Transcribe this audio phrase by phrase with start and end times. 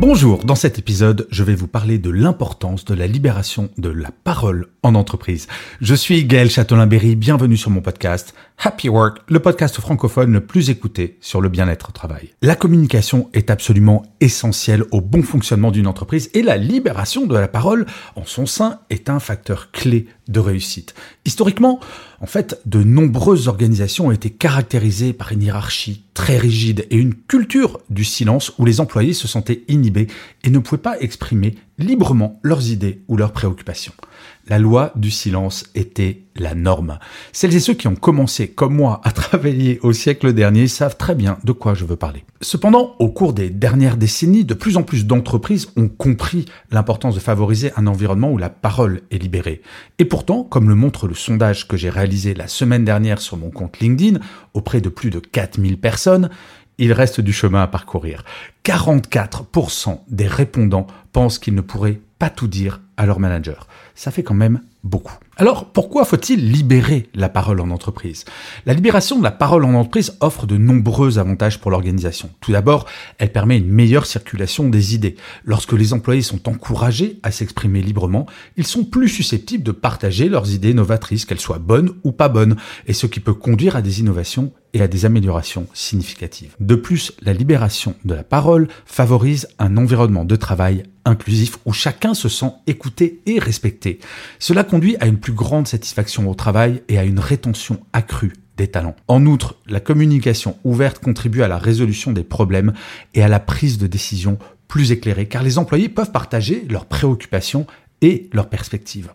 [0.00, 4.10] Bonjour, dans cet épisode, je vais vous parler de l'importance de la libération de la
[4.10, 5.46] parole en entreprise.
[5.80, 10.68] Je suis Gaël Châtelain-Berry, bienvenue sur mon podcast Happy Work, le podcast francophone le plus
[10.68, 12.34] écouté sur le bien-être au travail.
[12.42, 17.48] La communication est absolument essentielle au bon fonctionnement d'une entreprise et la libération de la
[17.48, 20.94] parole en son sein est un facteur clé de réussite.
[21.24, 21.80] Historiquement,
[22.20, 27.14] en fait, de nombreuses organisations ont été caractérisées par une hiérarchie très rigide et une
[27.14, 30.06] culture du silence où les employés se sentaient inhibés
[30.42, 33.92] et ne pouvaient pas exprimer librement leurs idées ou leurs préoccupations.
[34.46, 36.98] La loi du silence était la norme.
[37.32, 41.14] Celles et ceux qui ont commencé, comme moi, à travailler au siècle dernier savent très
[41.14, 42.24] bien de quoi je veux parler.
[42.42, 47.20] Cependant, au cours des dernières décennies, de plus en plus d'entreprises ont compris l'importance de
[47.20, 49.62] favoriser un environnement où la parole est libérée.
[49.98, 53.50] Et pourtant, comme le montre le sondage que j'ai réalisé la semaine dernière sur mon
[53.50, 54.18] compte LinkedIn,
[54.52, 56.28] auprès de plus de 4000 personnes,
[56.78, 58.24] il reste du chemin à parcourir.
[58.64, 63.66] 44% des répondants pensent qu'ils ne pourraient pas tout dire à leur manager.
[63.94, 65.16] Ça fait quand même beaucoup.
[65.36, 68.24] Alors, pourquoi faut-il libérer la parole en entreprise?
[68.66, 72.30] La libération de la parole en entreprise offre de nombreux avantages pour l'organisation.
[72.40, 72.86] Tout d'abord,
[73.18, 75.16] elle permet une meilleure circulation des idées.
[75.44, 80.52] Lorsque les employés sont encouragés à s'exprimer librement, ils sont plus susceptibles de partager leurs
[80.52, 84.00] idées novatrices, qu'elles soient bonnes ou pas bonnes, et ce qui peut conduire à des
[84.00, 86.54] innovations et à des améliorations significatives.
[86.60, 92.12] De plus, la libération de la parole favorise un environnement de travail inclusif où chacun
[92.12, 94.00] se sent écouté et respecté.
[94.38, 98.68] Cela conduit à une plus grande satisfaction au travail et à une rétention accrue des
[98.68, 98.96] talents.
[99.08, 102.72] En outre, la communication ouverte contribue à la résolution des problèmes
[103.14, 107.66] et à la prise de décision plus éclairée car les employés peuvent partager leurs préoccupations
[108.00, 109.12] et leurs perspectives.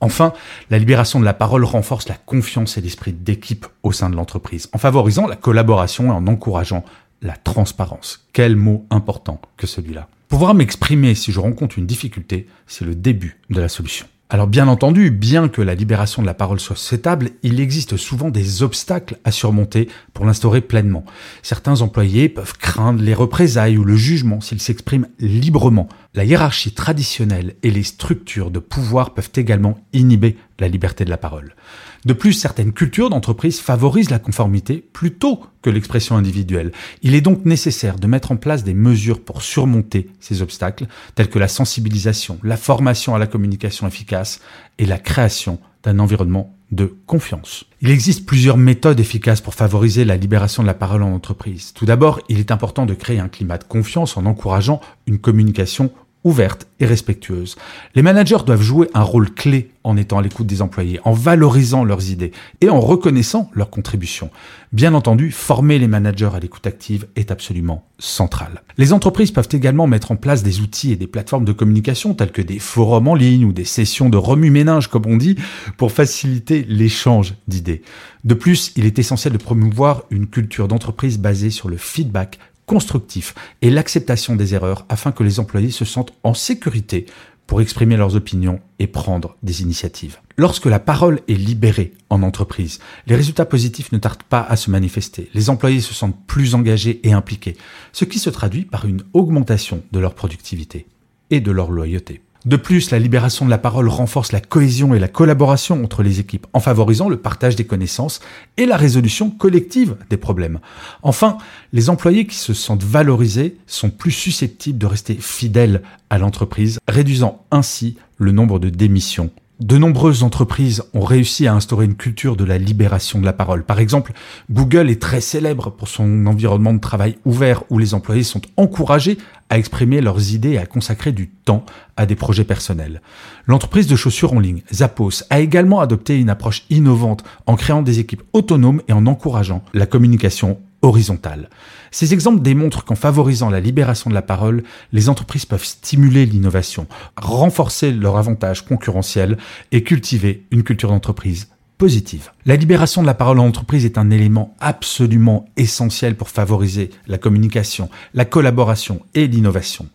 [0.00, 0.32] Enfin,
[0.70, 4.68] la libération de la parole renforce la confiance et l'esprit d'équipe au sein de l'entreprise,
[4.72, 6.84] en favorisant la collaboration et en encourageant
[7.22, 8.26] la transparence.
[8.32, 10.08] Quel mot important que celui-là.
[10.28, 14.06] Pouvoir m'exprimer si je rencontre une difficulté, c'est le début de la solution.
[14.30, 18.30] Alors bien entendu, bien que la libération de la parole soit souhaitable, il existe souvent
[18.30, 21.04] des obstacles à surmonter pour l'instaurer pleinement.
[21.42, 25.88] Certains employés peuvent craindre les représailles ou le jugement s'ils s'expriment librement.
[26.16, 31.16] La hiérarchie traditionnelle et les structures de pouvoir peuvent également inhiber la liberté de la
[31.16, 31.56] parole.
[32.04, 36.70] De plus, certaines cultures d'entreprise favorisent la conformité plutôt que l'expression individuelle.
[37.02, 40.86] Il est donc nécessaire de mettre en place des mesures pour surmonter ces obstacles,
[41.16, 44.40] tels que la sensibilisation, la formation à la communication efficace
[44.78, 47.64] et la création d'un environnement de confiance.
[47.80, 51.72] Il existe plusieurs méthodes efficaces pour favoriser la libération de la parole en entreprise.
[51.72, 55.92] Tout d'abord, il est important de créer un climat de confiance en encourageant une communication
[56.24, 57.56] ouverte et respectueuse.
[57.94, 61.84] Les managers doivent jouer un rôle clé en étant à l'écoute des employés, en valorisant
[61.84, 64.30] leurs idées et en reconnaissant leurs contributions.
[64.72, 68.62] Bien entendu, former les managers à l'écoute active est absolument central.
[68.78, 72.32] Les entreprises peuvent également mettre en place des outils et des plateformes de communication tels
[72.32, 75.36] que des forums en ligne ou des sessions de remue-ménage, comme on dit,
[75.76, 77.82] pour faciliter l'échange d'idées.
[78.24, 83.34] De plus, il est essentiel de promouvoir une culture d'entreprise basée sur le feedback constructif
[83.62, 87.06] et l'acceptation des erreurs afin que les employés se sentent en sécurité
[87.46, 90.18] pour exprimer leurs opinions et prendre des initiatives.
[90.36, 94.70] Lorsque la parole est libérée en entreprise, les résultats positifs ne tardent pas à se
[94.70, 95.28] manifester.
[95.34, 97.56] Les employés se sentent plus engagés et impliqués,
[97.92, 100.86] ce qui se traduit par une augmentation de leur productivité
[101.30, 102.22] et de leur loyauté.
[102.44, 106.20] De plus, la libération de la parole renforce la cohésion et la collaboration entre les
[106.20, 108.20] équipes en favorisant le partage des connaissances
[108.58, 110.60] et la résolution collective des problèmes.
[111.02, 111.38] Enfin,
[111.72, 115.80] les employés qui se sentent valorisés sont plus susceptibles de rester fidèles
[116.10, 119.30] à l'entreprise, réduisant ainsi le nombre de démissions
[119.60, 123.64] de nombreuses entreprises ont réussi à instaurer une culture de la libération de la parole.
[123.64, 124.12] Par exemple,
[124.50, 129.16] Google est très célèbre pour son environnement de travail ouvert où les employés sont encouragés
[129.50, 131.64] à exprimer leurs idées et à consacrer du temps
[131.96, 133.02] à des projets personnels.
[133.46, 138.00] L'entreprise de chaussures en ligne, Zappos, a également adopté une approche innovante en créant des
[138.00, 141.48] équipes autonomes et en encourageant la communication horizontale.
[141.90, 146.86] Ces exemples démontrent qu'en favorisant la libération de la parole, les entreprises peuvent stimuler l'innovation,
[147.16, 149.38] renforcer leur avantage concurrentiel
[149.72, 151.48] et cultiver une culture d'entreprise
[151.78, 152.30] positive.
[152.46, 157.18] La libération de la parole en entreprise est un élément absolument essentiel pour favoriser la
[157.18, 159.88] communication, la collaboration et l'innovation.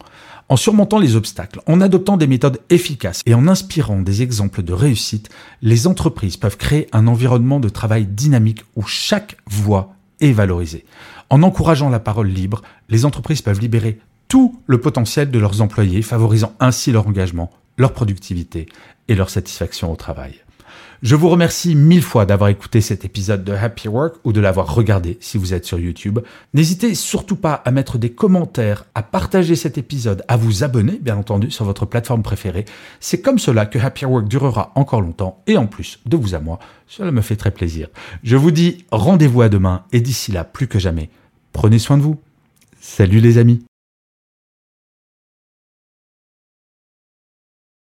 [0.50, 4.74] En surmontant les obstacles, en adoptant des méthodes efficaces et en inspirant des exemples de
[4.74, 5.30] réussite,
[5.62, 10.86] les entreprises peuvent créer un environnement de travail dynamique où chaque voix est valorisée.
[11.30, 16.02] En encourageant la parole libre, les entreprises peuvent libérer tout le potentiel de leurs employés,
[16.02, 18.68] favorisant ainsi leur engagement, leur productivité
[19.08, 20.40] et leur satisfaction au travail.
[21.02, 24.76] Je vous remercie mille fois d'avoir écouté cet épisode de Happy Work ou de l'avoir
[24.76, 26.20] regardé si vous êtes sur YouTube.
[26.54, 31.16] N'hésitez surtout pas à mettre des commentaires, à partager cet épisode, à vous abonner bien
[31.16, 32.66] entendu sur votre plateforme préférée.
[33.00, 36.40] C'est comme cela que Happy Work durera encore longtemps et en plus de vous à
[36.40, 37.88] moi, cela me fait très plaisir.
[38.24, 41.10] Je vous dis rendez-vous à demain et d'ici là, plus que jamais,
[41.54, 42.20] prenez soin de vous.
[42.82, 43.64] Salut les amis